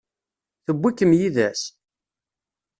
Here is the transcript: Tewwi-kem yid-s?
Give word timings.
Tewwi-kem 0.65 1.11
yid-s? 1.19 1.61